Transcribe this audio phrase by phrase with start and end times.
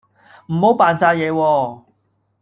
[0.47, 1.83] 唔好扮晒嘢喎